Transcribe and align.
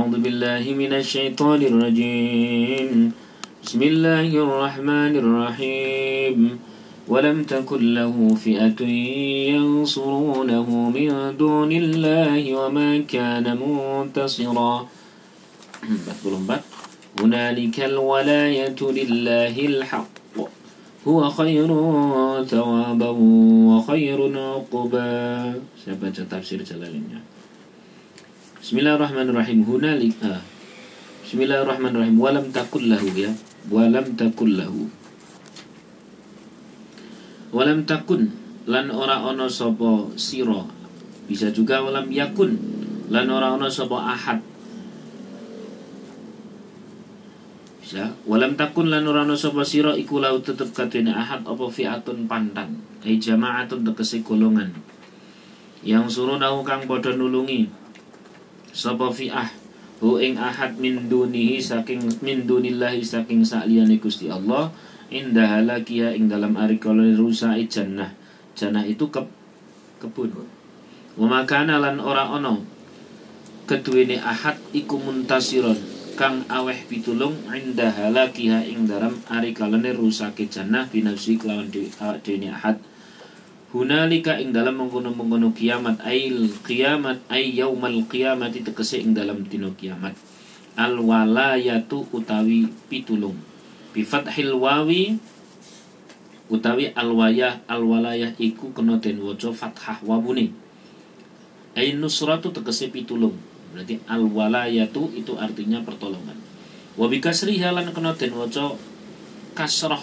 أعوذ 0.00 0.16
بالله 0.24 0.64
من 0.82 0.92
الشيطان 0.96 1.60
الرجيم. 1.60 3.12
بسم 3.64 3.80
الله 3.92 4.30
الرحمن 4.32 5.12
الرحيم. 5.22 6.38
ولم 7.12 7.38
تكن 7.44 7.82
له 8.00 8.14
فئة 8.44 8.80
ينصرونه 9.52 10.68
من 10.96 11.36
دون 11.36 11.70
الله 11.82 12.40
وما 12.60 12.90
كان 13.14 13.44
منتصرا. 13.44 14.74
44 15.84 16.60
هنالك 17.20 17.76
الولاية 17.92 18.80
لله 18.80 19.54
الحق. 19.72 20.14
هو 21.08 21.20
خير 21.28 21.68
ثوابا 22.52 23.10
وخير 23.68 24.20
عقبا. 24.32 25.12
Baca 26.00 26.22
tafsir 26.32 26.64
jalalinnya 26.64 27.20
Bismillahirrahmanirrahim. 28.70 29.66
Hunalik 29.66 30.22
ah. 30.22 30.38
Bismillahirrahmanirrahim. 31.26 32.14
Walam 32.22 32.54
takul 32.54 32.86
lahu 32.86 33.10
ya. 33.18 33.34
Walam 33.66 34.14
takul 34.14 34.54
lahu. 34.54 34.86
Walam 37.50 37.82
takun. 37.82 38.30
Lan 38.70 38.94
ora 38.94 39.26
ono 39.26 39.50
sopo 39.50 40.14
siro 40.14 40.70
bisa 41.26 41.50
juga 41.50 41.82
walam 41.82 42.14
yakun. 42.14 42.54
Lan 43.10 43.26
ora 43.34 43.58
ono 43.58 43.66
sopo 43.66 43.98
ahad. 43.98 44.38
Bisa. 47.82 48.14
Walam 48.22 48.54
takun 48.54 48.86
lan 48.86 49.02
ora 49.02 49.26
ono 49.26 49.34
sopo 49.34 49.66
siro 49.66 49.98
iku 49.98 50.22
lau 50.22 50.38
tetep 50.38 50.70
katene 50.70 51.10
ahad 51.10 51.42
apa 51.42 51.66
fi'atun 51.66 52.30
pantan. 52.30 52.78
Ai 53.02 53.18
jama'atun 53.18 53.82
tegese 53.82 54.22
golongan. 54.22 54.70
Yang 55.82 56.22
suruh 56.22 56.38
nahu 56.38 56.62
kang 56.62 56.86
padha 56.86 57.18
nulungi 57.18 57.79
sapa 58.72 59.10
fi'ah? 59.10 59.50
Hu 60.00 60.16
ing 60.16 60.40
ahad 60.40 60.80
min 60.80 61.12
dunihi 61.12 61.60
saking 61.60 62.24
min 62.24 62.48
dunillahi 62.48 63.04
saking 63.04 63.44
sakliyane 63.44 64.00
Gusti 64.00 64.32
Allah 64.32 64.72
indah 65.12 65.60
halakia 65.60 66.16
ing 66.16 66.30
dalam 66.32 66.56
ari 66.56 66.80
kalane 66.80 67.12
rusai 67.12 67.68
jannah. 67.68 68.16
Jannah 68.56 68.88
itu 68.88 69.12
ke 69.12 69.20
kebun. 70.00 70.32
Wa 71.20 71.44
lan 71.44 72.00
ora 72.00 72.32
ono 72.32 72.64
keduwene 73.68 74.18
ahad 74.18 74.56
iku 74.72 74.96
muntasiron 74.98 75.76
kang 76.18 76.42
aweh 76.50 76.76
pitulung 76.90 77.38
indah 77.48 77.94
halakiha 77.94 78.66
ing 78.66 78.84
dalam 78.84 79.14
ari 79.30 79.54
kalane 79.54 79.94
rusake 79.94 80.50
jannah 80.50 80.84
binafsi 80.90 81.38
kelawan 81.38 81.70
dene 81.70 82.50
ahad 82.50 82.82
hunalika 83.70 84.34
ing 84.42 84.50
dalam 84.50 84.82
mengkono-mengkono 84.82 85.54
kiamat 85.54 86.02
ail 86.02 86.50
kiamat 86.66 87.22
ay 87.30 87.54
yaumal 87.54 88.02
kiamat 88.10 88.54
tegese 88.54 88.98
ing 88.98 89.14
dalam 89.14 89.46
dino 89.46 89.70
kiamat. 89.78 90.18
Al 90.74 90.98
walayatu 90.98 92.10
utawi 92.10 92.66
pitulung. 92.90 93.38
Bi 93.94 94.02
fathil 94.02 94.54
wawi 94.58 95.18
utawi 96.50 96.90
al 96.94 97.14
wayah 97.14 97.62
al 97.70 97.86
walayah 97.86 98.34
iku 98.38 98.74
kena 98.74 98.98
den 98.98 99.22
waca 99.22 99.54
fathah 99.54 100.02
wawune. 100.02 100.50
Ay 101.78 101.94
nusratu 101.94 102.50
tegese 102.50 102.90
pitulung. 102.90 103.38
Berarti 103.70 104.02
al 104.10 104.26
walayatu 104.26 105.14
itu 105.14 105.38
artinya 105.38 105.78
pertolongan. 105.86 106.34
Wa 106.98 107.06
bi 107.06 107.22
kasriha 107.22 107.70
lan 107.70 107.94
kena 107.94 108.18
den 108.18 108.34
waca 108.34 108.74
kasrah 109.54 110.02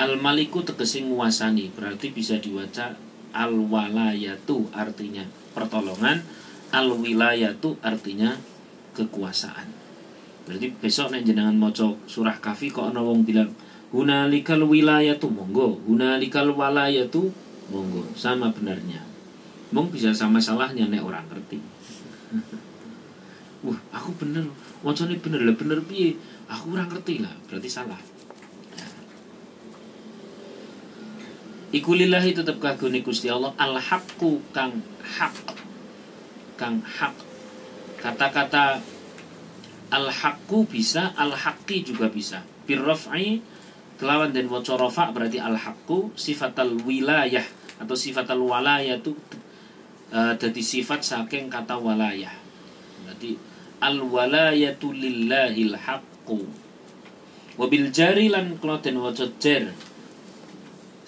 al 0.00 0.16
maliku 0.16 0.64
tegese 0.64 1.04
nguasani 1.04 1.76
berarti 1.76 2.08
bisa 2.08 2.40
diwaca 2.40 2.96
al 3.36 3.52
walayatu 3.52 4.72
artinya 4.72 5.28
pertolongan. 5.52 6.24
Al 6.70 6.88
wilayatu 6.94 7.76
artinya 7.82 8.38
kekuasaan. 8.94 9.68
Berarti 10.46 10.70
besok 10.78 11.10
nek 11.12 11.26
jenengan 11.26 11.58
maca 11.58 11.90
surah 12.06 12.38
kafi 12.38 12.70
kok 12.70 12.94
ana 12.94 13.02
wong 13.02 13.26
bilang 13.26 13.50
hunalikal 13.90 14.62
wilayatu 14.64 15.26
monggo. 15.28 15.82
Hunalikal 15.84 16.54
walayatu 16.54 17.28
monggo. 17.68 18.06
Sama 18.14 18.54
benarnya. 18.54 19.02
Mong 19.74 19.90
bisa 19.90 20.14
sama 20.14 20.38
salahnya 20.38 20.86
nek 20.86 21.02
orang 21.02 21.26
ngerti. 21.26 21.58
Wah 23.66 23.78
aku 23.90 24.14
bener. 24.16 24.46
Wacane 24.86 25.18
bener. 25.18 25.42
Lah 25.42 25.54
bener 25.58 25.82
piye? 25.84 26.14
Aku 26.46 26.70
kurang 26.70 26.86
ngerti 26.86 27.18
lah. 27.18 27.34
Berarti 27.50 27.66
salah 27.66 27.98
Iku 31.70 31.94
lillahi 31.94 32.34
tetep 32.34 32.58
kagune 32.58 32.98
Gusti 32.98 33.30
Allah 33.30 33.54
al 33.54 33.78
haqqu 33.78 34.42
kang 34.50 34.82
hak 34.98 35.54
kang 36.58 36.82
hak 36.82 37.14
kata-kata 38.02 38.82
al 39.94 40.10
haqqu 40.10 40.66
bisa 40.66 41.14
al 41.14 41.30
haqqi 41.30 41.86
juga 41.86 42.10
bisa. 42.10 42.42
Bir 42.66 42.82
kelawan 44.02 44.34
dan 44.34 44.50
waca 44.50 44.74
rafa 44.74 45.14
berarti 45.14 45.38
al 45.38 45.54
haqqu 45.54 46.10
sifatal 46.18 46.74
wilayah 46.82 47.46
atau 47.78 47.94
sifatal 47.94 48.42
walayah 48.42 48.98
itu 48.98 49.14
uh, 50.10 50.34
sifat 50.58 51.06
saking 51.06 51.46
kata 51.46 51.78
walayah. 51.78 52.34
Berarti 53.06 53.38
al 53.78 54.02
walayatu 54.02 54.90
lillahil 54.90 55.78
haqqu. 55.78 56.50
Wabil 57.54 57.94
jari 57.94 58.26
lan 58.26 58.58
kloten 58.58 58.98
waca 58.98 59.30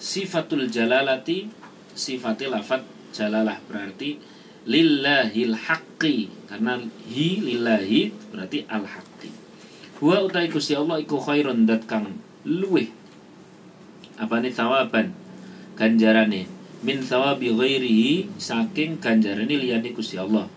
sifatul 0.03 0.67
jalalati 0.67 1.47
sifatil 1.95 2.51
lafat 2.51 2.83
jalalah. 3.15 3.63
Berarti 3.63 4.19
lillahil 4.67 5.55
haqqi. 5.55 6.27
Karena 6.51 6.75
hi 7.07 7.39
lillahi 7.39 8.11
berarti 8.35 8.67
al 8.67 8.83
haqqi 8.83 9.31
huwa 10.03 10.27
utai 10.27 10.51
Gusti 10.51 10.75
Allah 10.75 10.99
iku 10.99 11.15
khairun 11.15 11.63
dat 11.63 11.87
kang 11.87 12.11
luweh 12.43 12.91
apa 14.19 14.43
nih 14.43 14.51
tawaban 14.51 15.15
ganjarane. 15.79 16.51
Min 16.83 16.99
thawabi 16.99 17.55
ghairihi 17.55 18.35
saking 18.35 18.99
ganjarane 18.99 19.55
liyane 19.55 19.95
Gusti 19.95 20.19
Allah. 20.19 20.51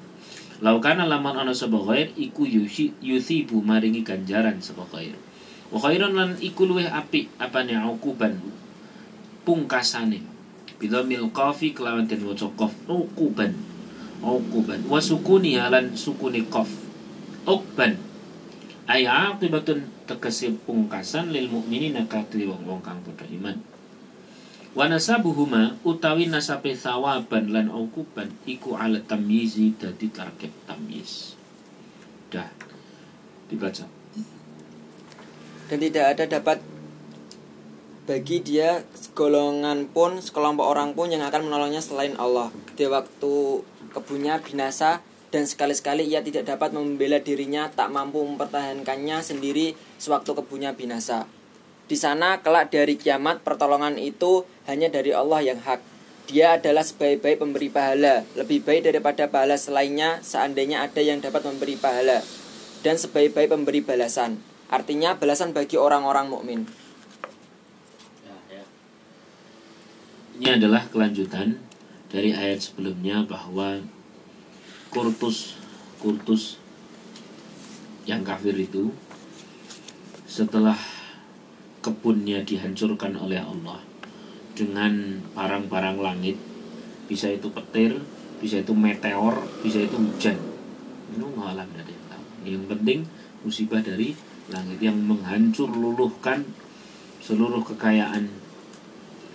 Laukana 0.59 1.07
laman 1.07 1.39
ana 1.39 1.55
sapa 1.55 1.79
ghair 1.79 2.11
iku 2.19 2.43
yusi 2.43 2.91
yuthibu 2.99 3.63
maringi 3.63 4.03
ganjaran 4.03 4.59
sapa 4.59 4.83
ghair. 4.91 5.15
Wa 5.71 5.79
khairun 5.79 6.19
lan 6.19 6.35
iku 6.43 6.67
luweh 6.67 6.91
apik 6.91 7.31
apane 7.39 7.79
ukuban 7.87 8.43
pungkasane. 9.47 10.21
Bidhamil 10.77 11.31
qafi 11.31 11.73
kelawan 11.73 12.11
den 12.11 12.27
waca 12.27 12.51
qaf 12.59 12.75
uquban. 12.91 13.55
Uquban. 14.21 14.83
Wa 14.91 14.99
sukuni 14.99 15.55
halan 15.57 15.95
sukuni 15.95 16.45
qaf. 16.51 16.69
Uqban. 17.47 17.97
Ay 18.91 19.07
aqibatun 19.07 19.87
tegese 20.05 20.53
pungkasan 20.67 21.31
lil 21.31 21.49
mukminina 21.49 22.05
kadhe 22.11 22.45
wong-wong 22.45 22.83
kang 22.83 23.01
padha 23.07 23.25
iman. 23.31 23.57
Wa 24.77 24.93
nasabuhuma 24.93 25.81
utawi 25.89 26.29
nasabe 26.29 26.77
thawaban 26.77 27.49
lan 27.49 27.73
uquban 27.73 28.29
iku 28.45 28.77
ala 28.77 29.01
tamyizi 29.01 29.73
dadi 29.81 30.13
tarkib 30.13 30.53
tamyiz. 30.69 31.33
Dah. 32.29 32.53
Dibaca. 33.49 33.87
Dan 35.67 35.79
tidak 35.83 36.05
ada 36.15 36.25
dapat 36.29 36.59
bagi 38.07 38.39
dia 38.39 38.87
golongan 39.17 39.89
pun 39.89 40.21
sekelompok 40.21 40.77
orang 40.77 40.93
pun 40.93 41.09
yang 41.09 41.25
akan 41.25 41.49
menolongnya 41.49 41.81
selain 41.81 42.13
Allah. 42.21 42.53
Di 42.77 42.85
waktu 42.85 43.65
kebunnya 43.97 44.45
binasa 44.45 45.01
dan 45.33 45.49
sekali-sekali 45.49 46.05
ia 46.05 46.21
tidak 46.21 46.45
dapat 46.45 46.77
membela 46.77 47.17
dirinya 47.17 47.73
tak 47.73 47.89
mampu 47.89 48.21
mempertahankannya 48.21 49.25
sendiri 49.25 49.73
sewaktu 49.97 50.37
kebunnya 50.37 50.77
binasa. 50.77 51.25
Di 51.89 51.97
sana 51.97 52.45
kelak 52.45 52.69
dari 52.69 53.01
kiamat 53.01 53.41
pertolongan 53.41 53.97
itu 53.97 54.45
hanya 54.69 54.93
dari 54.93 55.17
Allah 55.17 55.41
yang 55.41 55.65
hak. 55.65 55.81
Dia 56.29 56.61
adalah 56.61 56.85
sebaik-baik 56.85 57.41
pemberi 57.41 57.73
pahala 57.73 58.29
lebih 58.37 58.69
baik 58.69 58.85
daripada 58.85 59.33
pahala 59.33 59.57
selainnya 59.57 60.21
seandainya 60.21 60.85
ada 60.85 61.01
yang 61.01 61.25
dapat 61.25 61.41
memberi 61.47 61.81
pahala 61.81 62.21
dan 62.85 63.01
sebaik-baik 63.01 63.49
pemberi 63.49 63.81
balasan. 63.81 64.45
Artinya 64.69 65.17
balasan 65.17 65.55
bagi 65.55 65.79
orang-orang 65.79 66.27
mukmin 66.29 66.67
Ini 70.37 70.61
adalah 70.61 70.85
kelanjutan 70.93 71.57
dari 72.13 72.37
ayat 72.37 72.61
sebelumnya 72.61 73.25
bahwa 73.25 73.81
kurtus 74.93 75.57
kurtus 75.97 76.61
yang 78.05 78.21
kafir 78.21 78.53
itu 78.53 78.93
setelah 80.29 80.77
kebunnya 81.81 82.45
dihancurkan 82.45 83.17
oleh 83.17 83.41
Allah 83.41 83.81
dengan 84.53 85.25
barang-barang 85.33 86.05
langit 86.05 86.37
bisa 87.09 87.33
itu 87.33 87.49
petir 87.49 87.97
bisa 88.37 88.61
itu 88.61 88.77
meteor 88.77 89.41
bisa 89.65 89.81
itu 89.81 89.97
hujan. 89.97 90.37
Itu 91.17 91.33
alam 91.41 91.65
dari 91.73 91.97
yang 92.45 92.69
penting 92.69 93.09
musibah 93.41 93.81
dari 93.81 94.13
langit 94.53 94.79
yang 94.85 95.01
menghancur 95.01 95.67
luluhkan 95.67 96.45
seluruh 97.25 97.65
kekayaan 97.65 98.29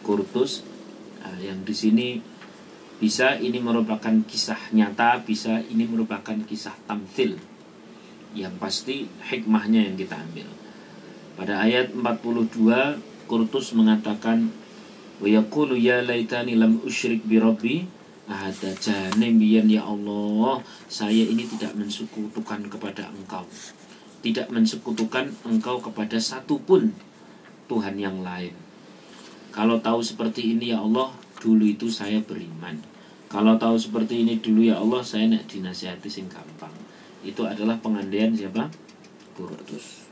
kurtus 0.05 0.63
Nah, 1.21 1.37
yang 1.37 1.61
di 1.61 1.73
sini 1.73 2.17
bisa 2.97 3.37
ini 3.37 3.61
merupakan 3.61 4.13
kisah 4.25 4.73
nyata 4.73 5.21
bisa 5.21 5.61
ini 5.69 5.85
merupakan 5.85 6.37
kisah 6.45 6.73
tamthil. 6.89 7.37
Yang 8.33 8.53
pasti 8.57 8.95
hikmahnya 9.05 9.85
yang 9.89 9.95
kita 9.97 10.17
ambil. 10.17 10.49
Pada 11.37 11.61
ayat 11.65 11.93
42 11.93 13.25
Kurtus 13.29 13.71
mengatakan 13.73 14.51
wa 15.21 15.27
ya 15.29 15.97
laitani 16.01 16.57
lam 16.57 16.81
usyrik 16.81 17.23
bi 17.23 17.37
rabbi 17.37 17.85
ahada 18.27 18.73
jane 18.77 19.37
ya 19.69 19.81
Allah 19.85 20.61
saya 20.89 21.25
ini 21.25 21.45
tidak 21.45 21.77
mensekutukan 21.77 22.69
kepada 22.69 23.09
engkau. 23.13 23.45
Tidak 24.21 24.53
mensekutukan 24.53 25.33
engkau 25.49 25.81
kepada 25.81 26.21
satupun 26.21 26.93
Tuhan 27.65 27.97
yang 27.97 28.21
lain 28.21 28.60
kalau 29.51 29.77
tahu 29.83 29.99
seperti 29.99 30.55
ini 30.55 30.71
ya 30.71 30.79
Allah 30.81 31.11
dulu 31.43 31.67
itu 31.67 31.91
saya 31.91 32.23
beriman 32.23 32.91
kalau 33.31 33.55
tahu 33.55 33.79
seperti 33.79 34.27
ini 34.27 34.43
dulu 34.43 34.59
ya 34.59 34.75
Allah 34.75 34.99
saya 35.07 35.31
nak 35.31 35.47
dinasihati 35.47 36.11
sing 36.11 36.27
gampang. 36.27 36.75
Itu 37.23 37.47
adalah 37.47 37.79
pengandaian 37.79 38.35
siapa? 38.35 38.67
Kurtus. 39.31 40.03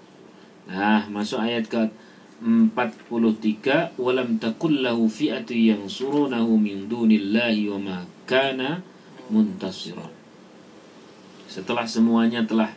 Nah, 0.72 1.04
masuk 1.12 1.44
ayat 1.44 1.68
ke 1.68 1.92
43 2.40 4.00
walam 4.00 4.40
takul 4.40 4.88
fi'atu 5.12 5.52
yang 5.52 5.84
surunahu 5.92 6.56
min 6.56 6.88
dunillahi 6.88 7.68
wa 7.76 7.80
ma 7.84 7.98
kana. 8.24 8.80
Setelah 11.52 11.84
semuanya 11.84 12.48
telah 12.48 12.72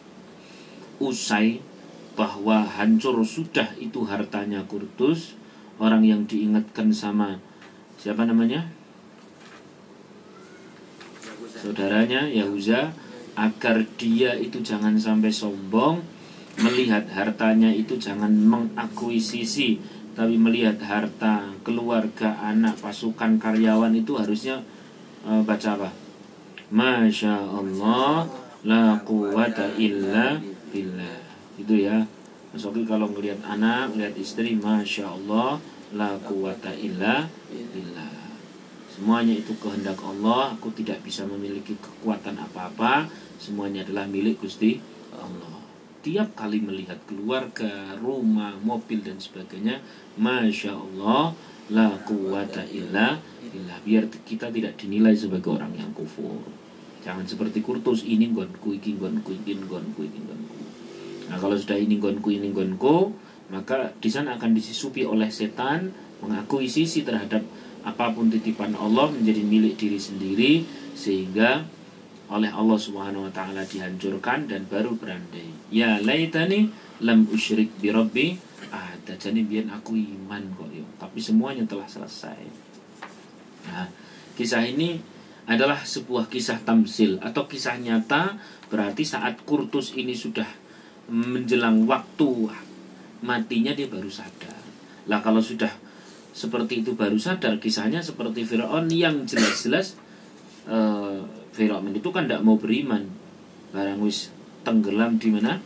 usai 0.99 1.63
bahwa 2.19 2.67
hancur 2.67 3.23
sudah 3.23 3.79
itu 3.79 4.03
hartanya 4.11 4.67
Kurtus, 4.67 5.39
orang 5.83 6.07
yang 6.07 6.23
diingatkan 6.31 6.95
sama 6.95 7.43
siapa 7.99 8.23
namanya? 8.23 8.71
saudaranya 11.63 12.27
Yahuza 12.27 12.91
agar 13.39 13.87
dia 13.95 14.35
itu 14.35 14.59
jangan 14.63 14.99
sampai 14.99 15.31
sombong 15.31 16.03
melihat 16.59 17.07
hartanya 17.15 17.71
itu 17.71 17.95
jangan 17.99 18.35
mengakuisisi 18.35 19.79
tapi 20.13 20.37
melihat 20.37 20.77
harta 20.83 21.55
keluarga 21.63 22.35
anak 22.43 22.77
pasukan 22.83 23.39
karyawan 23.39 23.95
itu 23.95 24.19
harusnya 24.19 24.61
uh, 25.25 25.41
baca 25.41 25.79
apa? 25.79 25.91
Masya 26.69 27.33
Allah 27.33 28.29
la 28.67 29.01
quwata 29.01 29.73
illa 29.81 30.37
billah. 30.69 31.21
Itu 31.57 31.75
ya. 31.79 32.05
Mas 32.53 32.69
kalau 32.85 33.09
ngelihat 33.09 33.41
anak, 33.49 33.97
ngelihat 33.97 34.13
istri, 34.21 34.53
Masya 34.61 35.09
Allah, 35.09 35.57
la 35.93 36.17
quwata 36.21 36.73
illa 36.77 37.29
billah. 37.49 38.33
Semuanya 38.93 39.33
itu 39.33 39.57
kehendak 39.57 39.97
Allah. 40.05 40.53
Aku 40.53 40.69
tidak 40.77 41.01
bisa 41.01 41.25
memiliki 41.25 41.73
kekuatan 41.81 42.37
apa-apa. 42.37 43.09
Semuanya 43.41 43.85
adalah 43.85 44.05
milik 44.05 44.45
Gusti 44.45 44.77
Allah. 45.17 45.65
Tiap 46.03 46.35
kali 46.35 46.59
melihat 46.59 46.99
keluarga, 47.07 47.95
rumah, 48.03 48.59
mobil 48.59 49.07
dan 49.07 49.23
sebagainya, 49.23 49.79
masya 50.19 50.75
Allah, 50.75 51.31
la 51.71 51.95
quwata 52.03 52.67
illa 52.75 53.23
illa 53.55 53.77
biar 53.87 54.11
kita 54.27 54.51
tidak 54.51 54.75
dinilai 54.75 55.15
sebagai 55.15 55.55
orang 55.55 55.71
yang 55.79 55.95
kufur. 55.95 56.43
Jangan 57.03 57.27
seperti 57.27 57.63
kurtus 57.63 58.03
ini 58.03 58.31
gonku, 58.31 58.75
ini 58.75 58.99
gonku, 58.99 59.35
ini 59.35 59.63
gonku, 59.63 60.01
ini 60.07 60.21
gonku. 60.27 60.59
Nah 61.31 61.39
kalau 61.39 61.55
sudah 61.55 61.79
ini 61.79 61.99
gonku, 62.03 62.35
ini 62.35 62.51
gonku, 62.51 63.15
maka 63.53 63.93
di 64.01 64.09
sana 64.09 64.41
akan 64.41 64.57
disisupi 64.57 65.05
oleh 65.05 65.29
setan 65.29 65.93
mengakui 66.25 66.67
sisi 66.67 67.05
terhadap 67.05 67.45
apa 67.85 68.15
pun 68.17 68.33
titipan 68.33 68.73
Allah 68.79 69.13
menjadi 69.13 69.43
milik 69.45 69.77
diri 69.77 70.01
sendiri 70.01 70.53
sehingga 70.97 71.67
oleh 72.33 72.49
Allah 72.49 72.79
Subhanahu 72.81 73.29
wa 73.29 73.33
taala 73.35 73.69
dihancurkan 73.69 74.49
dan 74.49 74.65
baru 74.65 74.97
berandai. 74.97 75.69
Ya 75.69 76.01
laitani 76.01 76.73
lam 77.05 77.29
usyrik 77.29 77.77
bi 77.77 77.93
rabbi 77.93 78.41
ada 78.73 79.13
jadi 79.21 79.45
biar 79.45 79.69
aku 79.69 80.01
iman 80.01 80.41
kok 80.57 80.71
yo. 80.73 80.89
Tapi 80.97 81.21
semuanya 81.21 81.69
telah 81.69 81.85
selesai. 81.85 82.41
Nah, 83.69 83.87
kisah 84.33 84.65
ini 84.65 84.97
adalah 85.45 85.83
sebuah 85.85 86.31
kisah 86.33 86.65
tamsil 86.65 87.21
atau 87.21 87.45
kisah 87.51 87.77
nyata 87.77 88.39
berarti 88.73 89.05
saat 89.05 89.43
Kurtus 89.45 89.93
ini 89.93 90.15
sudah 90.17 90.47
menjelang 91.11 91.85
waktu 91.85 92.49
matinya 93.23 93.73
dia 93.73 93.87
baru 93.87 94.11
sadar. 94.11 94.59
Lah 95.07 95.23
kalau 95.23 95.39
sudah 95.39 95.71
seperti 96.35 96.83
itu 96.83 96.99
baru 96.99 97.17
sadar 97.17 97.57
kisahnya 97.63 98.03
seperti 98.03 98.43
Firaun 98.43 98.91
yang 98.91 99.25
jelas-jelas 99.25 99.95
uh, 100.67 101.23
Firaun 101.55 101.95
itu 101.95 102.11
kan 102.11 102.27
tidak 102.27 102.43
mau 102.43 102.59
beriman. 102.59 103.07
Barang 103.73 104.03
wis 104.05 104.29
tenggelam 104.67 105.17
di 105.17 105.29
mana? 105.33 105.57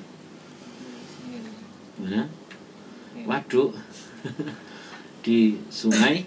Mana? 1.97 2.29
Waduk. 3.25 3.75
Di 5.27 5.59
sungai. 5.75 6.23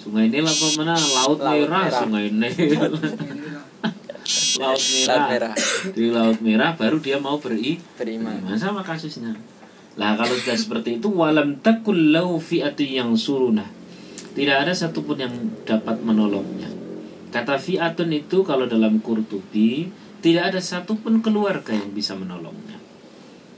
Sungai 0.00 0.32
ini 0.32 0.40
apa 0.40 0.66
mana? 0.80 0.96
Laut, 0.96 1.36
laut 1.36 1.68
merah, 1.68 1.84
merah. 1.84 2.00
sungai 2.00 2.24
ini. 2.32 2.48
Laut 2.72 2.96
merah. 2.96 3.64
laut 4.64 4.84
merah. 5.28 5.54
Di 5.92 6.04
laut 6.08 6.38
merah 6.40 6.70
baru 6.80 6.96
dia 6.96 7.20
mau 7.20 7.36
beri 7.36 7.76
beriman 8.00 8.56
sama 8.56 8.80
kasusnya 8.80 9.36
Nah 9.98 10.14
kalau 10.14 10.34
sudah 10.38 10.54
seperti 10.54 11.02
itu 11.02 11.10
walam 11.10 11.58
takul 11.58 12.14
lau 12.14 12.38
fi'ati 12.38 13.00
yang 13.00 13.18
suruna. 13.18 13.66
Tidak 14.30 14.56
ada 14.62 14.70
satupun 14.70 15.18
yang 15.18 15.34
dapat 15.66 15.98
menolongnya. 16.06 16.70
Kata 17.34 17.58
fi'atun 17.58 18.10
itu 18.14 18.46
kalau 18.46 18.70
dalam 18.70 19.02
Qurtubi 19.02 19.90
tidak 20.22 20.54
ada 20.54 20.60
satupun 20.62 21.18
keluarga 21.22 21.74
yang 21.74 21.90
bisa 21.90 22.14
menolongnya. 22.14 22.78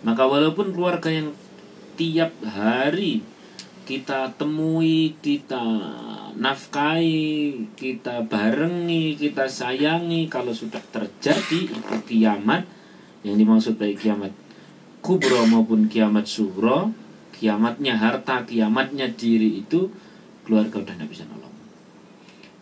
Maka 0.03 0.25
walaupun 0.25 0.73
keluarga 0.73 1.13
yang 1.13 1.37
tiap 1.97 2.33
hari 2.43 3.21
kita 3.83 4.33
temui, 4.39 5.19
kita 5.21 5.61
nafkahi, 6.39 7.53
kita 7.77 8.25
barengi, 8.25 9.19
kita 9.19 9.51
sayangi 9.51 10.31
kalau 10.31 10.55
sudah 10.55 10.81
terjadi 10.89 11.69
itu 11.69 11.97
kiamat 12.09 12.65
yang 13.23 13.37
dimaksud 13.39 13.79
baik 13.79 14.03
kiamat 14.03 14.33
kubro 15.03 15.43
maupun 15.51 15.91
kiamat 15.91 16.31
sugro 16.31 16.95
kiamatnya 17.35 17.99
harta 17.99 18.47
kiamatnya 18.47 19.11
diri 19.11 19.67
itu 19.67 19.91
keluarga 20.47 20.79
udah 20.79 20.95
tidak 20.95 21.11
bisa 21.11 21.27
nolong. 21.27 21.51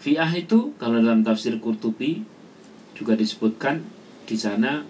Fi'ah 0.01 0.33
itu 0.33 0.73
kalau 0.81 1.05
dalam 1.05 1.21
tafsir 1.21 1.61
Qurtubi 1.61 2.25
juga 2.97 3.13
disebutkan 3.13 3.85
di 4.25 4.41
sana 4.41 4.81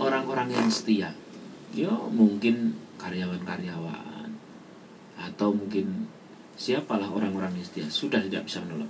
orang-orang 0.00 0.56
yang 0.56 0.72
setia. 0.72 1.12
Ya 1.76 1.92
mungkin 1.92 2.72
karyawan-karyawan 2.96 4.32
atau 5.20 5.52
mungkin 5.52 6.08
siapalah 6.56 7.12
orang-orang 7.12 7.52
yang 7.60 7.64
setia 7.68 7.84
sudah 7.92 8.24
tidak 8.24 8.48
bisa 8.48 8.64
menolong. 8.64 8.88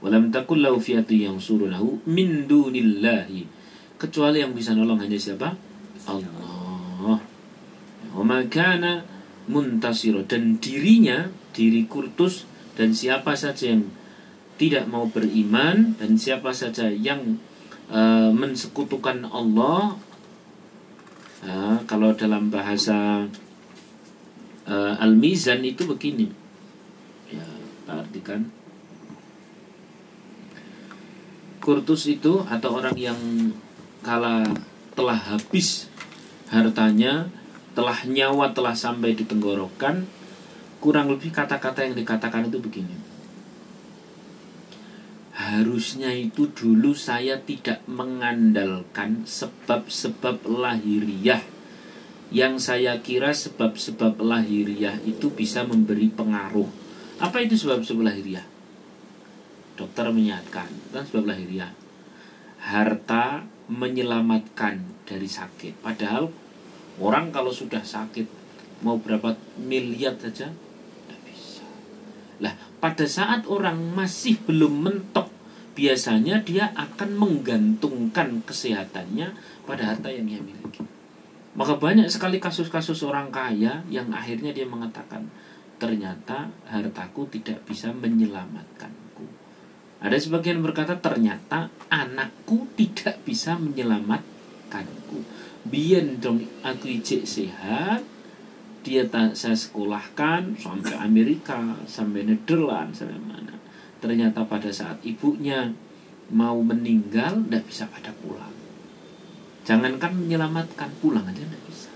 Walam 0.00 0.32
takul 0.32 0.64
lahu 0.64 0.80
yang 1.12 1.36
surunahu 1.36 2.00
min 2.08 2.48
dunillahi. 2.48 3.44
Kecuali 4.00 4.40
yang 4.40 4.56
bisa 4.56 4.72
nolong 4.72 5.04
hanya 5.04 5.20
siapa 5.20 5.67
Allah. 6.08 7.20
Wa 8.16 8.24
muntasiro. 9.48 10.24
Dan 10.24 10.60
dirinya 10.60 11.28
diri 11.52 11.88
kurtus 11.88 12.44
dan 12.76 12.92
siapa 12.92 13.36
saja 13.36 13.74
yang 13.74 13.88
tidak 14.58 14.90
mau 14.90 15.06
beriman 15.08 15.94
dan 15.96 16.18
siapa 16.18 16.50
saja 16.50 16.90
yang 16.90 17.38
uh, 17.88 18.30
mensekutukan 18.34 19.24
Allah 19.30 19.96
uh, 21.46 21.78
kalau 21.86 22.12
dalam 22.12 22.50
bahasa 22.50 23.26
uh, 24.68 24.94
al-mizan 24.98 25.64
itu 25.64 25.86
begini. 25.86 26.28
Ya 27.28 27.46
artikan 27.88 28.52
kurtus 31.68 32.08
itu 32.08 32.40
atau 32.48 32.80
orang 32.80 32.96
yang 32.96 33.20
kala 34.00 34.40
telah 34.98 35.14
habis 35.14 35.86
hartanya 36.50 37.30
telah 37.78 38.02
nyawa 38.02 38.50
telah 38.50 38.74
sampai 38.74 39.14
di 39.14 39.22
tenggorokan. 39.22 40.10
Kurang 40.82 41.14
lebih 41.14 41.30
kata-kata 41.30 41.86
yang 41.86 41.94
dikatakan 41.94 42.50
itu 42.50 42.58
begini. 42.58 42.98
Harusnya 45.38 46.10
itu 46.10 46.50
dulu 46.50 46.98
saya 46.98 47.38
tidak 47.38 47.86
mengandalkan 47.86 49.22
sebab-sebab 49.22 50.42
lahiriah. 50.50 51.42
Yang 52.34 52.54
saya 52.66 52.98
kira 52.98 53.30
sebab-sebab 53.30 54.18
lahiriah 54.18 54.98
itu 55.06 55.30
bisa 55.30 55.62
memberi 55.62 56.10
pengaruh. 56.10 56.66
Apa 57.22 57.46
itu 57.46 57.54
sebab-sebab 57.54 58.02
lahiriah? 58.02 58.46
Dokter 59.78 60.10
menyatakan 60.10 60.66
kan 60.90 61.06
sebab 61.06 61.30
lahiriah 61.30 61.70
harta 62.68 63.48
menyelamatkan 63.72 65.04
dari 65.08 65.24
sakit. 65.24 65.80
Padahal 65.80 66.28
orang 67.00 67.32
kalau 67.32 67.48
sudah 67.48 67.80
sakit 67.80 68.28
mau 68.84 69.00
berapa 69.00 69.32
miliar 69.56 70.20
saja 70.20 70.52
tidak 70.52 71.20
bisa. 71.24 71.64
Lah 72.44 72.52
pada 72.76 73.08
saat 73.08 73.48
orang 73.48 73.96
masih 73.96 74.36
belum 74.44 74.84
mentok 74.84 75.32
biasanya 75.72 76.44
dia 76.44 76.74
akan 76.76 77.16
menggantungkan 77.16 78.44
kesehatannya 78.44 79.32
pada 79.64 79.94
harta 79.94 80.12
yang 80.12 80.28
dia 80.28 80.42
miliki. 80.42 80.84
Maka 81.56 81.74
banyak 81.74 82.06
sekali 82.06 82.38
kasus-kasus 82.38 83.02
orang 83.02 83.32
kaya 83.32 83.82
yang 83.88 84.12
akhirnya 84.14 84.52
dia 84.54 84.68
mengatakan 84.68 85.26
ternyata 85.78 86.50
hartaku 86.66 87.30
tidak 87.30 87.62
bisa 87.64 87.90
menyelamatkanku. 87.94 89.07
Ada 89.98 90.14
sebagian 90.14 90.62
berkata 90.62 90.94
ternyata 91.02 91.74
anakku 91.90 92.70
tidak 92.78 93.18
bisa 93.26 93.58
menyelamatkanku. 93.58 95.18
Biar 95.66 96.06
dong 96.22 96.46
aku 96.62 96.86
ijek 96.86 97.26
sehat, 97.26 98.06
dia 98.86 99.02
tak 99.10 99.34
saya 99.34 99.58
sekolahkan 99.58 100.54
sampai 100.54 100.94
Amerika, 101.02 101.74
sampai 101.90 102.22
Netherlands, 102.22 103.02
sampai 103.02 103.18
mana. 103.18 103.58
Ternyata 103.98 104.46
pada 104.46 104.70
saat 104.70 105.02
ibunya 105.02 105.74
mau 106.30 106.62
meninggal 106.62 107.42
tidak 107.42 107.66
bisa 107.66 107.84
pada 107.90 108.14
pulang. 108.22 108.54
Jangankan 109.66 110.14
menyelamatkan 110.14 110.88
pulang 111.02 111.26
aja 111.26 111.42
tidak 111.42 111.62
bisa. 111.66 111.90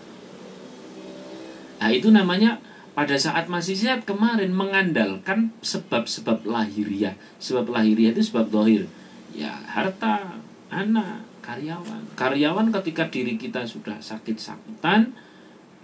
Nah 1.79 1.91
itu 1.95 2.11
namanya 2.11 2.59
pada 2.93 3.17
saat 3.17 3.49
masih 3.49 3.73
sehat 3.73 4.05
kemarin 4.05 4.53
mengandalkan 4.53 5.53
sebab-sebab 5.65 6.45
lahiriah. 6.45 7.17
Sebab 7.41 7.73
lahiriah 7.73 8.13
itu 8.13 8.29
sebab 8.29 8.53
dohir. 8.53 8.85
Ya 9.33 9.53
harta 9.65 10.37
anak 10.69 11.25
karyawan. 11.41 12.13
Karyawan 12.15 12.69
ketika 12.69 13.09
diri 13.09 13.41
kita 13.41 13.65
sudah 13.65 13.97
sakit-sakitan 14.01 15.17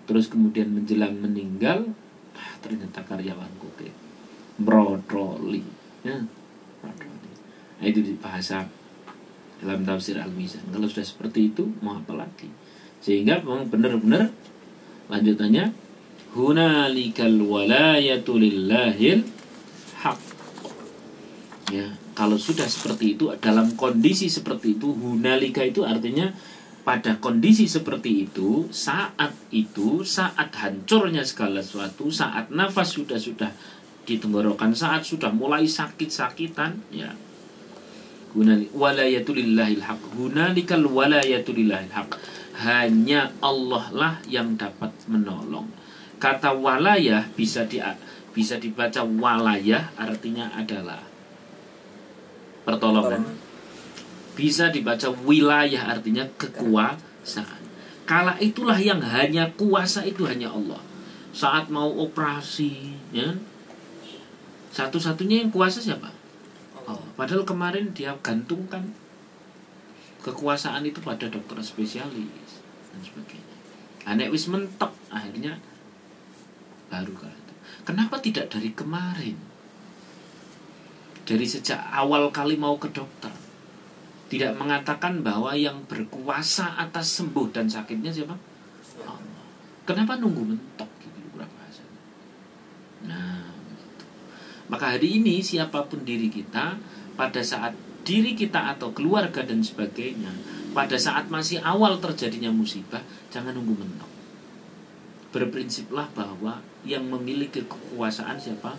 terus 0.09 0.29
kemudian 0.33 0.73
menjelang 0.73 1.17
meninggal 1.21 1.93
ah, 2.33 2.55
ternyata 2.61 3.05
karyawan 3.05 3.53
koke 3.57 3.89
brodroli. 4.61 5.65
Ya 6.05 6.25
nah 7.79 7.87
itu 7.87 8.03
di 8.03 8.15
bahasa 8.21 8.69
dalam 9.65 9.83
tafsir 9.83 10.21
al-mizan. 10.21 10.63
Kalau 10.71 10.87
sudah 10.87 11.07
seperti 11.07 11.51
itu 11.51 11.73
mau 11.81 11.99
apa 11.99 12.15
lagi? 12.15 12.53
Sehingga 13.01 13.41
memang 13.43 13.71
benar-benar 13.71 14.31
lanjutannya 15.09 15.88
hunalikal 16.39 17.35
walayatu 17.43 18.39
lillahil 18.39 19.27
haq. 19.99 20.21
Ya 21.75 21.99
kalau 22.15 22.39
sudah 22.39 22.71
seperti 22.71 23.19
itu 23.19 23.27
dalam 23.43 23.75
kondisi 23.75 24.31
seperti 24.31 24.79
itu 24.79 24.95
hunalika 24.95 25.67
itu 25.67 25.83
artinya 25.83 26.31
pada 26.87 27.19
kondisi 27.19 27.67
seperti 27.67 28.31
itu 28.31 28.71
saat 28.71 29.35
itu 29.51 30.07
saat 30.07 30.55
hancurnya 30.55 31.27
segala 31.27 31.61
sesuatu 31.61 32.09
saat 32.09 32.49
nafas 32.55 32.97
sudah 32.97 33.19
sudah 33.19 33.51
di 34.09 34.17
tenggorokan 34.17 34.73
saat 34.73 35.05
sudah 35.05 35.35
mulai 35.35 35.67
sakit-sakitan 35.67 36.81
ya. 36.95 37.13
Walayatulillahil 38.73 39.83
haq. 39.83 40.01
Gunalikal 40.15 40.87
walayatulillahil 40.87 41.93
haq. 41.93 42.09
Hanya 42.63 43.35
Allah 43.45 43.85
lah 43.93 44.15
yang 44.31 44.57
dapat 44.57 44.91
menolong 45.11 45.69
kata 46.19 46.55
walayah 46.55 47.27
bisa 47.35 47.65
di 47.67 47.79
bisa 48.35 48.59
dibaca 48.59 49.03
walayah 49.03 49.91
artinya 49.99 50.51
adalah 50.55 51.03
pertolongan. 52.69 53.25
Bisa 54.39 54.71
dibaca 54.71 55.11
wilayah 55.27 55.91
artinya 55.91 56.23
kekuasaan. 56.39 57.63
Kala 58.07 58.39
itulah 58.39 58.79
yang 58.79 59.03
hanya 59.03 59.51
kuasa 59.59 60.07
itu 60.07 60.23
hanya 60.29 60.53
Allah. 60.53 60.79
Saat 61.35 61.73
mau 61.73 61.89
operasi 61.89 62.95
ya. 63.11 63.35
Satu-satunya 64.71 65.43
yang 65.43 65.51
kuasa 65.51 65.83
siapa? 65.83 66.13
Oh, 66.87 67.03
padahal 67.19 67.43
kemarin 67.43 67.91
dia 67.91 68.15
gantungkan 68.23 68.95
kekuasaan 70.23 70.87
itu 70.87 71.03
pada 71.03 71.27
dokter 71.27 71.59
spesialis 71.59 72.63
dan 72.95 73.01
sebagainya. 73.03 73.57
Anek 74.07 74.31
wis 74.33 74.47
mentok 74.47 74.95
akhirnya 75.11 75.59
baru. 76.89 77.15
Kenapa 77.89 78.21
tidak 78.21 78.53
dari 78.53 78.77
kemarin? 78.77 79.37
Dari 81.25 81.47
sejak 81.49 81.89
awal 81.93 82.29
kali 82.29 82.57
mau 82.57 82.77
ke 82.77 82.93
dokter 82.93 83.33
tidak 84.29 84.61
mengatakan 84.61 85.25
bahwa 85.25 85.57
yang 85.57 85.89
berkuasa 85.89 86.77
atas 86.77 87.17
sembuh 87.17 87.49
dan 87.49 87.65
sakitnya 87.65 88.13
siapa? 88.13 88.37
Allah. 89.09 89.45
Kenapa 89.89 90.21
nunggu 90.21 90.45
mentok 90.45 90.89
gitu 91.01 91.17
berapa 91.33 91.57
Nah, 93.09 93.41
maka 94.69 94.97
hari 95.01 95.17
ini 95.17 95.41
siapa 95.41 95.89
pun 95.89 96.05
diri 96.05 96.29
kita 96.29 96.77
pada 97.17 97.41
saat 97.41 97.73
diri 98.05 98.37
kita 98.37 98.77
atau 98.77 98.93
keluarga 98.93 99.41
dan 99.45 99.65
sebagainya 99.65 100.33
pada 100.77 101.01
saat 101.01 101.33
masih 101.33 101.65
awal 101.65 101.97
terjadinya 101.97 102.53
musibah 102.53 103.01
jangan 103.33 103.57
nunggu 103.57 103.81
mentok. 103.81 104.18
Berprinsiplah 105.29 106.09
bahwa 106.17 106.65
yang 106.89 107.05
memiliki 107.05 107.61
kekuasaan 107.69 108.41
siapa? 108.41 108.73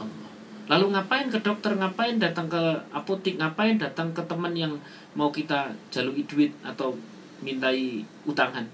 Allah. 0.00 0.30
Lalu 0.72 0.96
ngapain 0.96 1.28
ke 1.28 1.38
dokter, 1.44 1.76
ngapain 1.76 2.16
datang 2.16 2.48
ke 2.48 2.62
apotik, 2.90 3.36
ngapain 3.36 3.76
datang 3.76 4.10
ke 4.16 4.24
teman 4.24 4.56
yang 4.56 4.72
mau 5.12 5.28
kita 5.28 5.76
jalui 5.92 6.24
duit 6.24 6.50
atau 6.64 6.96
mintai 7.44 8.02
utangan? 8.24 8.64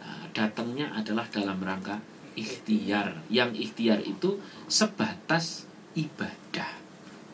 Nah, 0.00 0.24
datangnya 0.30 0.94
adalah 0.94 1.26
dalam 1.28 1.58
rangka 1.58 1.98
ikhtiar. 2.38 3.26
Yang 3.30 3.70
ikhtiar 3.70 4.02
itu 4.02 4.38
sebatas 4.70 5.66
ibadah, 5.98 6.70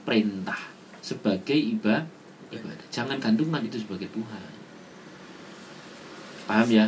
perintah 0.05 0.61
sebagai 1.01 1.57
ibadah. 1.57 2.09
ibadah. 2.53 2.87
Jangan 2.93 3.17
gantungan 3.21 3.65
itu 3.65 3.81
sebagai 3.81 4.09
Tuhan. 4.13 4.53
Paham 6.51 6.69
ya? 6.69 6.87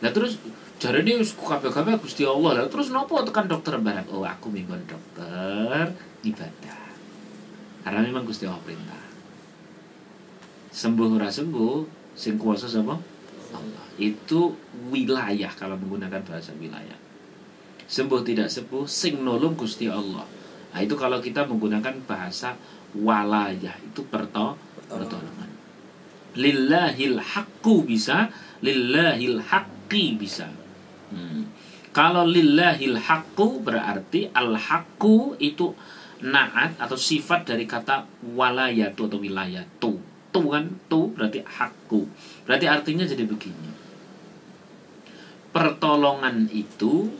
Nah 0.00 0.10
terus 0.14 0.40
jadi 0.80 1.04
dia 1.04 1.20
kabeh-kabeh 1.20 2.00
Gusti 2.00 2.24
Allah. 2.24 2.64
Lah 2.64 2.66
terus 2.72 2.88
nopo 2.88 3.20
tekan 3.20 3.46
dokter 3.46 3.76
barang? 3.76 4.08
Oh, 4.10 4.24
aku 4.24 4.48
minggon 4.48 4.80
dokter 4.88 5.92
ibadah. 6.24 6.80
Karena 7.84 8.00
memang 8.00 8.24
Gusti 8.24 8.48
Allah 8.48 8.64
perintah. 8.64 9.04
Sembuh 10.72 11.20
ora 11.20 11.28
sembuh, 11.28 11.84
sing 12.16 12.40
kuasa 12.40 12.64
sapa? 12.64 12.96
Allah. 13.52 13.84
Itu 14.00 14.56
wilayah 14.88 15.52
kalau 15.52 15.76
menggunakan 15.76 16.24
bahasa 16.24 16.56
wilayah 16.56 17.10
sembuh 17.90 18.22
tidak 18.22 18.46
sembuh 18.46 18.86
sing 18.86 19.18
nolong 19.18 19.58
Gusti 19.58 19.90
Allah 19.90 20.22
nah 20.70 20.78
itu 20.78 20.94
kalau 20.94 21.18
kita 21.18 21.42
menggunakan 21.50 22.06
bahasa 22.06 22.54
walayah 22.94 23.74
itu 23.82 24.06
perto 24.06 24.54
pertolongan 24.86 25.50
lillahil 26.38 27.18
haqqu 27.18 27.82
bisa 27.82 28.30
lillahil 28.62 29.42
haqqi 29.42 30.14
bisa 30.14 30.46
hmm. 31.10 31.42
kalau 31.90 32.26
lillahil 32.26 32.98
haqqu 32.98 33.62
berarti 33.62 34.30
al 34.32 34.54
haqqu 34.54 35.36
itu 35.42 35.74
naat 36.20 36.76
atau 36.76 36.96
sifat 36.96 37.48
dari 37.48 37.64
kata 37.64 38.04
walayatu 38.36 39.08
atau 39.08 39.18
wilayah 39.20 39.64
tu 39.80 39.96
tu 40.30 40.42
kan? 40.50 40.64
Tu 40.86 41.00
berarti 41.14 41.42
hakku 41.42 42.06
berarti 42.46 42.66
artinya 42.70 43.04
jadi 43.06 43.26
begini. 43.26 43.70
Pertolongan 45.50 46.46
itu 46.54 47.10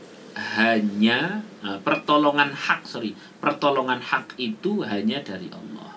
hanya 0.55 1.43
uh, 1.59 1.75
pertolongan 1.83 2.55
hak 2.55 2.87
sorry. 2.87 3.11
Pertolongan 3.43 3.99
hak 3.99 4.39
itu 4.39 4.87
hanya 4.87 5.19
dari 5.19 5.51
Allah. 5.51 5.91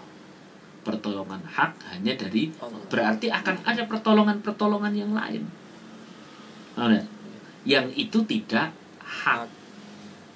Pertolongan 0.83 1.41
hak 1.47 1.95
hanya 1.95 2.13
dari 2.19 2.51
Allah. 2.59 2.83
berarti 2.91 3.31
akan 3.31 3.57
ada 3.65 3.87
pertolongan 3.89 4.43
pertolongan 4.45 4.93
yang 4.93 5.17
lain 5.17 5.49
yang 7.65 7.89
itu 7.97 8.21
tidak 8.29 8.73
hak. 9.01 9.49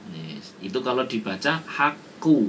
Yes. 0.09 0.57
itu 0.65 0.81
kalau 0.81 1.05
dibaca 1.05 1.61
hakku. 1.61 2.49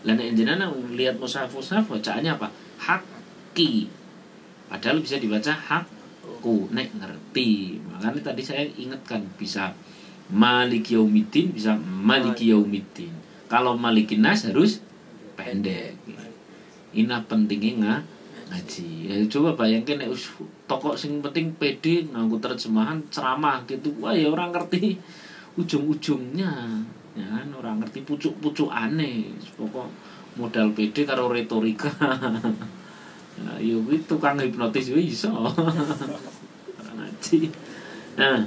Dan 0.00 0.22
jenana 0.32 0.72
lihat 0.96 1.20
musaf 1.20 1.52
musaf 1.52 1.84
bacaannya 1.90 2.32
apa? 2.32 2.48
Haki 2.80 3.90
padahal 4.72 5.04
bisa 5.04 5.20
dibaca 5.20 5.52
hakku. 5.52 6.72
Nek 6.72 6.96
ngerti. 6.96 7.76
Makanya 7.84 8.32
tadi 8.32 8.42
saya 8.42 8.64
ingatkan 8.64 9.28
bisa 9.36 9.76
Malik 10.32 10.90
Yaumiddin 10.90 11.54
bisa 11.54 11.76
Malik 11.78 12.40
Yaumiddin. 12.42 13.12
Kalau 13.46 13.78
Malikin 13.78 14.26
Nas 14.26 14.48
harus 14.48 14.82
pendek. 15.38 15.94
Ini 16.96 17.12
pentingnya 17.28 18.15
ngaji. 18.46 18.88
Ya, 19.10 19.16
coba 19.26 19.58
bayangkan 19.58 20.06
ya, 20.06 20.08
toko 20.70 20.94
sing 20.94 21.18
penting 21.18 21.54
PD 21.58 22.10
nganggo 22.10 22.38
terjemahan 22.38 23.02
ceramah 23.10 23.62
gitu. 23.66 23.90
Wah 23.98 24.14
ya 24.14 24.30
orang 24.30 24.54
ngerti 24.54 24.98
ujung-ujungnya. 25.58 26.52
Ya 27.16 27.26
kan 27.26 27.48
orang 27.56 27.82
ngerti 27.82 28.06
pucuk-pucuk 28.06 28.70
aneh. 28.70 29.34
Pokok 29.58 29.88
modal 30.38 30.70
PD 30.76 31.02
karo 31.02 31.32
retorika. 31.32 31.90
ya, 33.40 33.50
ya 33.58 33.76
itu 33.76 34.04
tukang 34.06 34.38
hipnotis 34.38 34.94
bisa. 34.94 35.32
ngaji. 36.96 37.50
Nah, 38.16 38.40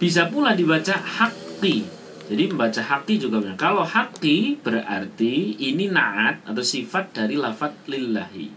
bisa 0.00 0.28
pula 0.32 0.56
dibaca 0.56 0.96
hakti. 0.96 2.01
Jadi 2.32 2.48
membaca 2.48 2.80
haki 2.80 3.20
juga 3.20 3.44
benar. 3.44 3.60
Kalau 3.60 3.84
haki 3.84 4.64
berarti 4.64 5.52
ini 5.68 5.92
naat 5.92 6.40
atau 6.48 6.64
sifat 6.64 7.12
dari 7.12 7.36
lafat 7.36 7.84
lillahi. 7.84 8.48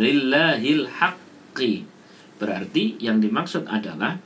Lillahil 0.00 0.88
haqqi. 0.88 1.84
Berarti 2.40 2.96
yang 3.04 3.20
dimaksud 3.20 3.68
adalah 3.68 4.16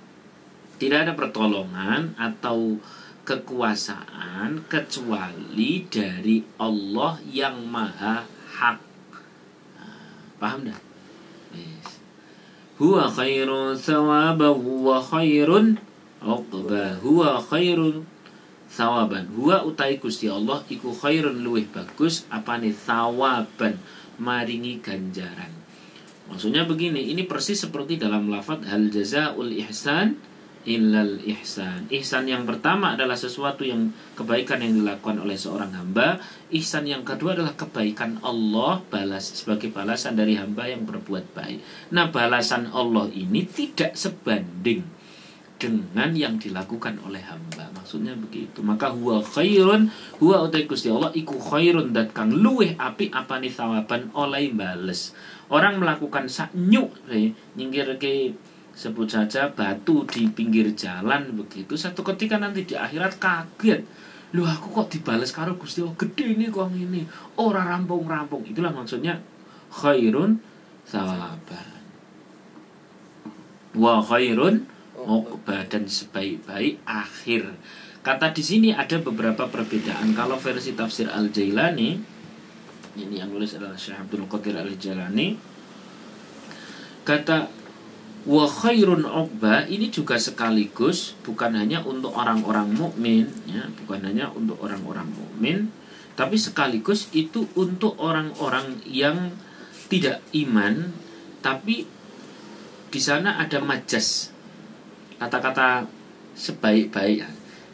tidak 0.78 1.02
ada 1.02 1.12
pertolongan 1.18 2.14
atau 2.14 2.78
kekuasaan 3.26 4.70
kecuali 4.70 5.82
dari 5.90 6.46
Allah 6.62 7.18
yang 7.26 7.66
maha 7.66 8.22
hak. 8.54 8.78
Nah, 9.82 10.30
paham 10.38 10.70
dah? 10.70 10.78
Yes. 11.50 11.98
Huwa 12.78 13.10
khairun 13.10 13.74
thawaban 13.74 14.62
wa 14.62 15.02
khairun 15.02 15.74
uqba. 16.22 17.02
Huwa 17.02 17.42
khairun 17.42 18.14
thawaban. 18.70 19.30
Huwa 19.34 19.62
utai 19.64 19.98
Gusti 19.98 20.26
Allah 20.30 20.62
iku 20.66 20.92
khairun 20.92 21.42
luwih 21.42 21.66
bagus 21.70 22.26
apane 22.28 22.70
thawaban 22.74 23.78
maringi 24.20 24.80
ganjaran. 24.80 25.52
Maksudnya 26.26 26.66
begini, 26.66 27.14
ini 27.14 27.22
persis 27.22 27.62
seperti 27.62 28.02
dalam 28.02 28.26
lafaz 28.26 28.66
hal 28.66 28.90
jazaul 28.90 29.54
ihsan 29.70 30.18
illal 30.66 31.22
ihsan. 31.22 31.86
Ihsan 31.88 32.26
yang 32.26 32.42
pertama 32.42 32.98
adalah 32.98 33.14
sesuatu 33.14 33.62
yang 33.62 33.94
kebaikan 34.18 34.58
yang 34.58 34.82
dilakukan 34.82 35.22
oleh 35.22 35.38
seorang 35.38 35.70
hamba. 35.72 36.18
Ihsan 36.50 36.90
yang 36.90 37.06
kedua 37.06 37.38
adalah 37.38 37.54
kebaikan 37.54 38.18
Allah 38.26 38.82
balas 38.90 39.30
sebagai 39.38 39.70
balasan 39.70 40.18
dari 40.18 40.34
hamba 40.34 40.66
yang 40.66 40.82
berbuat 40.82 41.32
baik. 41.32 41.62
Nah, 41.94 42.10
balasan 42.10 42.74
Allah 42.74 43.06
ini 43.14 43.46
tidak 43.46 43.94
sebanding 43.94 44.82
dengan 45.56 46.10
yang 46.12 46.36
dilakukan 46.36 46.98
oleh 47.06 47.22
hamba. 47.22 47.75
Maksudnya 47.86 48.18
begitu. 48.18 48.66
Maka 48.66 48.90
huwa 48.90 49.22
khairun, 49.22 49.86
huwa 50.18 50.42
utai 50.42 50.66
Gusti 50.66 50.90
Allah 50.90 51.14
iku 51.14 51.38
khairun 51.38 51.94
dat 51.94 52.10
kang 52.10 52.34
luweh 52.34 52.74
api 52.74 53.14
apani 53.14 53.46
thawaban 53.46 54.10
oleh 54.10 54.50
bales. 54.50 55.14
Orang 55.46 55.78
melakukan 55.78 56.26
saknyuk 56.26 57.06
nyingkir 57.54 57.94
ke 58.02 58.34
sebut 58.74 59.06
saja 59.06 59.54
batu 59.54 60.02
di 60.10 60.26
pinggir 60.34 60.74
jalan 60.74 61.30
begitu. 61.38 61.78
Satu 61.78 62.02
ketika 62.02 62.42
nanti 62.42 62.66
di 62.66 62.74
akhirat 62.74 63.22
kaget. 63.22 63.86
Lu 64.34 64.42
aku 64.42 64.74
kok 64.74 64.90
dibales 64.90 65.30
karo 65.30 65.54
Gusti 65.54 65.86
Allah? 65.86 65.94
Gede 65.94 66.34
ini 66.34 66.50
kok 66.50 66.74
ini 66.74 67.06
ora 67.38 67.62
rampung-rampung. 67.62 68.50
Itulah 68.50 68.74
maksudnya 68.74 69.22
khairun 69.70 70.42
sawaban 70.82 71.76
wa 73.78 74.02
khairun 74.02 74.64
uqba 75.06 75.70
dan 75.70 75.86
sebaik-baik 75.86 76.82
akhir. 76.82 77.54
Kata 78.02 78.34
di 78.34 78.42
sini 78.42 78.68
ada 78.74 78.98
beberapa 78.98 79.46
perbedaan. 79.46 80.14
Kalau 80.18 80.38
versi 80.38 80.74
tafsir 80.74 81.06
Al 81.10 81.30
Jailani 81.30 82.16
ini 82.96 83.20
yang 83.20 83.28
nulis 83.28 83.52
adalah 83.56 83.76
Syekh 83.76 84.00
Abdul 84.00 84.24
Qadir 84.26 84.56
Al 84.56 84.72
Jailani 84.72 85.36
kata 87.06 87.46
wa 88.26 88.44
khairun 88.50 89.06
uqba 89.06 89.70
ini 89.70 89.92
juga 89.92 90.18
sekaligus 90.18 91.14
bukan 91.22 91.54
hanya 91.54 91.84
untuk 91.86 92.10
orang-orang 92.16 92.74
mukmin 92.74 93.30
ya 93.46 93.70
bukan 93.84 94.02
hanya 94.02 94.32
untuk 94.34 94.58
orang-orang 94.58 95.06
mukmin 95.06 95.70
tapi 96.18 96.34
sekaligus 96.34 97.12
itu 97.14 97.46
untuk 97.54 97.94
orang-orang 98.02 98.82
yang 98.88 99.30
tidak 99.86 100.18
iman 100.34 100.90
tapi 101.44 101.86
di 102.90 102.98
sana 102.98 103.38
ada 103.38 103.62
majas 103.62 104.34
kata-kata 105.18 105.88
sebaik-baik. 106.36 107.24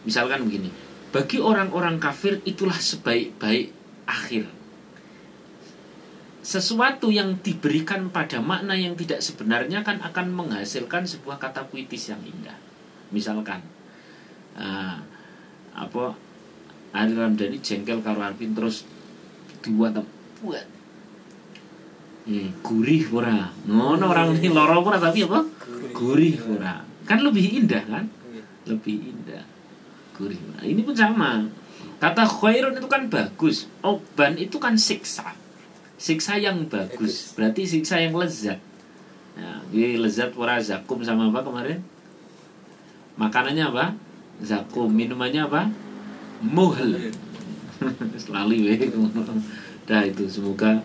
Misalkan 0.02 0.46
begini 0.46 0.70
bagi 1.12 1.36
orang-orang 1.36 2.00
kafir 2.00 2.40
itulah 2.48 2.80
sebaik-baik 2.80 3.68
akhir. 4.08 4.48
Sesuatu 6.42 7.12
yang 7.12 7.38
diberikan 7.44 8.08
pada 8.10 8.40
makna 8.40 8.74
yang 8.74 8.96
tidak 8.98 9.20
sebenarnya 9.20 9.84
kan 9.84 10.00
akan 10.02 10.32
menghasilkan 10.32 11.06
sebuah 11.06 11.38
kata 11.38 11.68
puitis 11.68 12.10
yang 12.10 12.18
indah. 12.24 12.56
Misalkan 13.12 13.60
uh, 14.56 14.96
apa 15.76 16.16
Ari 16.96 17.12
Ramdhani 17.12 17.60
jengkel 17.60 18.00
karo 18.00 18.24
Arvin 18.24 18.56
terus 18.56 18.88
dua 19.60 19.92
buat. 20.40 20.66
Eh, 22.26 22.48
gurih 22.64 23.04
ora? 23.12 23.52
Ngono 23.68 24.08
orang 24.08 24.40
ini 24.40 24.48
loro 24.48 24.80
ora 24.80 24.96
tapi 24.96 25.28
apa? 25.28 25.44
Gurih 25.92 26.40
ora 26.56 26.91
kan 27.06 27.22
lebih 27.22 27.62
indah 27.62 27.82
kan? 27.86 28.04
Lebih 28.66 29.14
indah. 29.14 29.46
Gurih. 30.16 30.38
Ora 30.54 30.64
ini 30.66 30.82
pun 30.84 30.94
sama. 30.94 31.46
Kata 31.98 32.26
khairun 32.26 32.78
itu 32.78 32.88
kan 32.90 33.06
bagus. 33.06 33.70
Oban 33.82 34.38
itu 34.38 34.58
kan 34.58 34.74
siksa. 34.74 35.34
Siksa 35.98 36.38
yang 36.38 36.66
bagus. 36.66 37.34
Berarti 37.38 37.62
siksa 37.62 38.02
yang 38.02 38.14
lezat. 38.18 38.58
Nah, 39.38 39.62
ini 39.70 39.96
lezat 39.96 40.34
pura 40.34 40.58
zakum 40.58 40.98
sama 41.06 41.30
apa 41.30 41.46
kemarin? 41.46 41.78
Makanannya 43.16 43.64
apa? 43.70 43.94
Zakum. 44.42 44.90
Minumannya 44.90 45.46
apa? 45.46 45.70
Muhl. 46.42 47.14
Selalu 48.22 48.54
ya. 48.66 48.74
Dah 49.86 50.02
itu. 50.02 50.26
Semoga 50.26 50.82